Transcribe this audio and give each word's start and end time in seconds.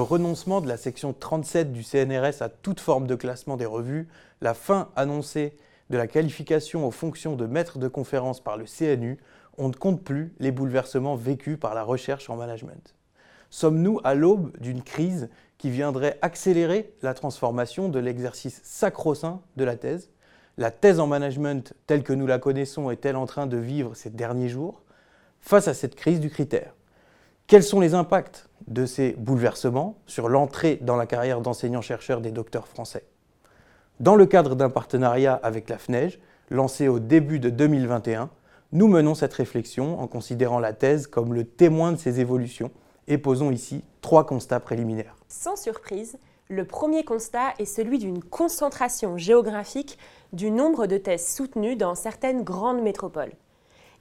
renoncement 0.00 0.60
de 0.60 0.68
la 0.68 0.76
section 0.76 1.12
37 1.12 1.72
du 1.72 1.82
CNRS 1.82 2.42
à 2.42 2.48
toute 2.48 2.80
forme 2.80 3.06
de 3.06 3.14
classement 3.14 3.56
des 3.56 3.66
revues, 3.66 4.08
la 4.40 4.54
fin 4.54 4.90
annoncée 4.96 5.56
de 5.90 5.96
la 5.96 6.06
qualification 6.06 6.86
aux 6.86 6.90
fonctions 6.90 7.36
de 7.36 7.46
maître 7.46 7.78
de 7.78 7.88
conférence 7.88 8.40
par 8.40 8.56
le 8.56 8.64
CNU, 8.64 9.18
on 9.58 9.68
ne 9.68 9.74
compte 9.74 10.02
plus 10.02 10.34
les 10.38 10.50
bouleversements 10.50 11.16
vécus 11.16 11.58
par 11.58 11.74
la 11.74 11.82
recherche 11.82 12.28
en 12.28 12.36
management. 12.36 12.94
Sommes-nous 13.50 14.00
à 14.04 14.14
l'aube 14.14 14.52
d'une 14.60 14.82
crise 14.82 15.28
qui 15.58 15.70
viendrait 15.70 16.18
accélérer 16.20 16.92
la 17.02 17.14
transformation 17.14 17.88
de 17.88 17.98
l'exercice 17.98 18.60
sacro-saint 18.64 19.40
de 19.56 19.64
la 19.64 19.76
thèse? 19.76 20.10
La 20.58 20.70
thèse 20.70 21.00
en 21.00 21.06
management 21.06 21.74
telle 21.86 22.02
que 22.02 22.12
nous 22.12 22.26
la 22.26 22.38
connaissons 22.38 22.90
est-elle 22.90 23.16
en 23.16 23.26
train 23.26 23.46
de 23.46 23.56
vivre 23.56 23.94
ces 23.94 24.10
derniers 24.10 24.48
jours? 24.48 24.82
Face 25.40 25.68
à 25.68 25.74
cette 25.74 25.94
crise 25.94 26.20
du 26.20 26.28
critère, 26.28 26.74
quels 27.46 27.62
sont 27.62 27.78
les 27.78 27.94
impacts 27.94 28.48
de 28.66 28.86
ces 28.86 29.12
bouleversements 29.12 29.98
sur 30.06 30.28
l'entrée 30.28 30.78
dans 30.82 30.96
la 30.96 31.06
carrière 31.06 31.40
d'enseignant-chercheur 31.40 32.20
des 32.20 32.32
docteurs 32.32 32.66
français? 32.66 33.04
Dans 34.00 34.16
le 34.16 34.26
cadre 34.26 34.56
d'un 34.56 34.68
partenariat 34.68 35.34
avec 35.34 35.68
la 35.68 35.78
FNEJ, 35.78 36.18
lancé 36.50 36.88
au 36.88 36.98
début 36.98 37.38
de 37.38 37.48
2021, 37.48 38.30
nous 38.72 38.88
menons 38.88 39.14
cette 39.14 39.32
réflexion 39.32 40.00
en 40.00 40.08
considérant 40.08 40.58
la 40.58 40.72
thèse 40.72 41.06
comme 41.06 41.34
le 41.34 41.44
témoin 41.44 41.92
de 41.92 41.98
ces 41.98 42.18
évolutions 42.18 42.72
et 43.06 43.16
posons 43.16 43.52
ici 43.52 43.84
trois 44.00 44.26
constats 44.26 44.58
préliminaires. 44.58 45.16
Sans 45.28 45.54
surprise, 45.54 46.18
le 46.48 46.64
premier 46.64 47.04
constat 47.04 47.54
est 47.60 47.64
celui 47.64 47.98
d'une 47.98 48.24
concentration 48.24 49.16
géographique 49.16 49.98
du 50.32 50.50
nombre 50.50 50.86
de 50.86 50.98
thèses 50.98 51.28
soutenues 51.28 51.76
dans 51.76 51.94
certaines 51.94 52.42
grandes 52.42 52.82
métropoles. 52.82 53.32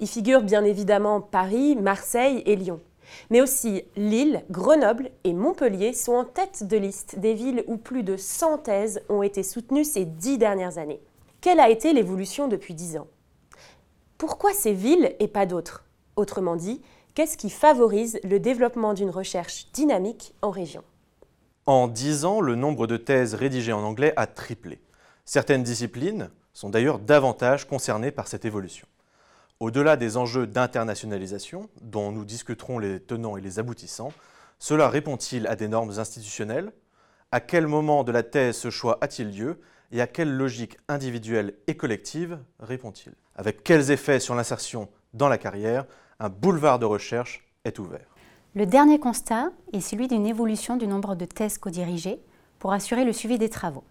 Y 0.00 0.06
figurent 0.06 0.42
bien 0.42 0.64
évidemment 0.64 1.20
Paris, 1.20 1.76
Marseille 1.76 2.42
et 2.46 2.56
Lyon. 2.56 2.80
Mais 3.30 3.40
aussi 3.40 3.84
Lille, 3.96 4.44
Grenoble 4.50 5.10
et 5.24 5.32
Montpellier 5.32 5.92
sont 5.92 6.14
en 6.14 6.24
tête 6.24 6.66
de 6.66 6.76
liste 6.76 7.18
des 7.18 7.34
villes 7.34 7.64
où 7.66 7.76
plus 7.76 8.02
de 8.02 8.16
100 8.16 8.58
thèses 8.58 9.02
ont 9.08 9.22
été 9.22 9.42
soutenues 9.42 9.84
ces 9.84 10.04
dix 10.04 10.38
dernières 10.38 10.78
années. 10.78 11.00
Quelle 11.40 11.60
a 11.60 11.70
été 11.70 11.92
l'évolution 11.92 12.48
depuis 12.48 12.74
dix 12.74 12.96
ans? 12.96 13.08
Pourquoi 14.18 14.52
ces 14.52 14.72
villes 14.72 15.14
et 15.18 15.28
pas 15.28 15.46
d'autres? 15.46 15.84
Autrement 16.16 16.56
dit, 16.56 16.80
qu'est-ce 17.14 17.36
qui 17.36 17.50
favorise 17.50 18.18
le 18.24 18.40
développement 18.40 18.94
d'une 18.94 19.10
recherche 19.10 19.70
dynamique 19.72 20.34
en 20.42 20.50
région? 20.50 20.82
En 21.66 21.88
dix 21.88 22.24
ans, 22.24 22.40
le 22.40 22.54
nombre 22.54 22.86
de 22.86 22.96
thèses 22.96 23.34
rédigées 23.34 23.72
en 23.72 23.82
anglais 23.82 24.12
a 24.16 24.26
triplé. 24.26 24.80
Certaines 25.24 25.62
disciplines 25.62 26.30
sont 26.52 26.70
d'ailleurs 26.70 26.98
davantage 26.98 27.66
concernées 27.66 28.10
par 28.10 28.28
cette 28.28 28.44
évolution. 28.44 28.86
Au-delà 29.60 29.96
des 29.96 30.16
enjeux 30.16 30.46
d'internationalisation, 30.46 31.68
dont 31.80 32.10
nous 32.10 32.24
discuterons 32.24 32.78
les 32.78 32.98
tenants 32.98 33.36
et 33.36 33.40
les 33.40 33.60
aboutissants, 33.60 34.12
cela 34.58 34.88
répond-il 34.88 35.46
à 35.46 35.54
des 35.54 35.68
normes 35.68 35.98
institutionnelles? 35.98 36.72
À 37.30 37.40
quel 37.40 37.66
moment 37.66 38.02
de 38.02 38.12
la 38.12 38.22
thèse 38.22 38.56
ce 38.56 38.70
choix 38.70 38.98
a-t-il 39.00 39.36
lieu? 39.36 39.60
Et 39.92 40.00
à 40.00 40.08
quelle 40.08 40.36
logique 40.36 40.76
individuelle 40.88 41.54
et 41.68 41.76
collective 41.76 42.38
répond-il? 42.58 43.12
Avec 43.36 43.62
quels 43.62 43.92
effets 43.92 44.18
sur 44.18 44.34
l'insertion 44.34 44.88
dans 45.12 45.28
la 45.28 45.38
carrière 45.38 45.84
Un 46.18 46.30
boulevard 46.30 46.80
de 46.80 46.86
recherche 46.86 47.46
est 47.64 47.78
ouvert? 47.78 48.06
Le 48.56 48.66
dernier 48.66 48.98
constat 48.98 49.50
est 49.72 49.80
celui 49.80 50.08
d'une 50.08 50.26
évolution 50.26 50.76
du 50.76 50.88
nombre 50.88 51.14
de 51.14 51.24
thèses 51.24 51.58
co-dirigées 51.58 52.20
pour 52.58 52.72
assurer 52.72 53.04
le 53.04 53.12
suivi 53.12 53.38
des 53.38 53.50
travaux. 53.50 53.84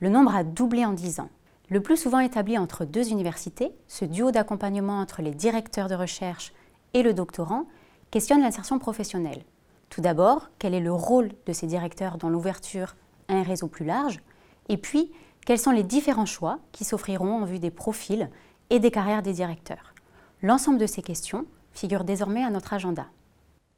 Le 0.00 0.08
nombre 0.08 0.34
a 0.34 0.44
doublé 0.44 0.84
en 0.84 0.92
10 0.92 1.20
ans 1.20 1.30
le 1.70 1.80
plus 1.80 1.96
souvent 1.96 2.18
établi 2.18 2.58
entre 2.58 2.84
deux 2.84 3.10
universités, 3.10 3.72
ce 3.88 4.04
duo 4.04 4.30
d'accompagnement 4.30 5.00
entre 5.00 5.22
les 5.22 5.34
directeurs 5.34 5.88
de 5.88 5.94
recherche 5.94 6.52
et 6.92 7.02
le 7.02 7.14
doctorant, 7.14 7.66
questionne 8.10 8.42
l'insertion 8.42 8.78
professionnelle. 8.78 9.44
Tout 9.88 10.00
d'abord, 10.00 10.50
quel 10.58 10.74
est 10.74 10.80
le 10.80 10.92
rôle 10.92 11.30
de 11.46 11.52
ces 11.52 11.66
directeurs 11.66 12.18
dans 12.18 12.28
l'ouverture 12.28 12.96
à 13.28 13.34
un 13.34 13.42
réseau 13.42 13.68
plus 13.68 13.84
large? 13.84 14.20
Et 14.68 14.76
puis, 14.76 15.10
quels 15.46 15.58
sont 15.58 15.70
les 15.70 15.82
différents 15.82 16.26
choix 16.26 16.58
qui 16.72 16.84
s'offriront 16.84 17.42
en 17.42 17.44
vue 17.44 17.58
des 17.58 17.70
profils 17.70 18.30
et 18.70 18.78
des 18.78 18.90
carrières 18.90 19.22
des 19.22 19.32
directeurs? 19.32 19.94
L'ensemble 20.42 20.78
de 20.78 20.86
ces 20.86 21.02
questions 21.02 21.46
figure 21.72 22.04
désormais 22.04 22.44
à 22.44 22.50
notre 22.50 22.72
agenda. 22.72 23.06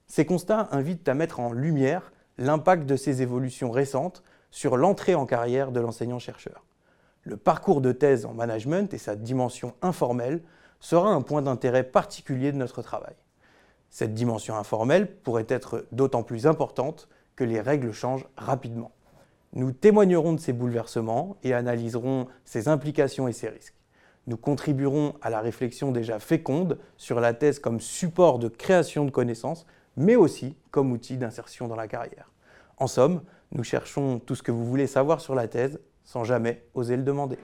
Ces 0.07 0.27
constats 0.27 0.69
invitent 0.73 1.09
à 1.09 1.15
mettre 1.15 1.41
en 1.41 1.53
lumière 1.53 2.13
l'impact 2.39 2.87
de 2.87 2.97
ces 2.97 3.23
évolutions 3.23 3.71
récentes 3.71 4.23
sur 4.51 4.77
l'entrée 4.77 5.15
en 5.15 5.27
carrière 5.27 5.73
de 5.73 5.81
l'enseignant-chercheur 5.81 6.65
le 7.27 7.37
parcours 7.37 7.81
de 7.81 7.91
thèse 7.91 8.25
en 8.25 8.35
management 8.35 8.95
et 8.95 8.99
sa 8.99 9.17
dimension 9.17 9.75
informelle 9.83 10.43
sera 10.79 11.11
un 11.11 11.23
point 11.23 11.43
d'intérêt 11.43 11.83
particulier 11.83 12.53
de 12.53 12.57
notre 12.57 12.83
travail. 12.83 13.15
Cette 13.91 14.15
dimension 14.15 14.57
informelle 14.57 15.11
pourrait 15.11 15.47
être 15.49 15.87
d'autant 15.91 16.23
plus 16.23 16.47
importante 16.47 17.09
que 17.35 17.43
les 17.43 17.61
règles 17.61 17.93
changent 17.93 18.29
rapidement. 18.37 18.93
Nous 19.55 19.73
témoignerons 19.73 20.35
de 20.35 20.41
ces 20.41 20.53
bouleversements 20.53 21.37
et 21.43 21.53
analyserons 21.53 22.29
ses 22.45 22.69
implications 22.69 23.27
et 23.27 23.33
ses 23.33 23.49
risques. 23.49 23.75
Nous 24.29 24.37
contribuerons 24.37 25.15
à 25.21 25.31
la 25.31 25.41
réflexion 25.41 25.91
déjà 25.91 26.21
féconde 26.21 26.79
sur 26.97 27.19
la 27.21 27.35
thèse 27.35 27.59
comme 27.59 27.81
support 27.81 28.39
de 28.39 28.49
création 28.49 29.05
de 29.05 29.11
connaissances, 29.11 29.67
mais 29.97 30.15
aussi 30.15 30.57
comme 30.71 30.93
outil 30.93 31.17
d'insertion 31.17 31.67
dans 31.67 31.77
la 31.77 31.89
carrière. 31.89 32.31
En 32.77 32.87
somme, 32.87 33.23
nous 33.53 33.65
cherchons 33.65 34.21
tout 34.21 34.35
ce 34.35 34.43
que 34.43 34.53
vous 34.53 34.65
voulez 34.65 34.87
savoir 34.87 35.21
sur 35.21 35.35
la 35.35 35.49
thèse 35.49 35.81
sans 36.07 36.25
jamais 36.25 36.63
oser 36.73 36.97
le 36.97 37.03
demander. 37.03 37.37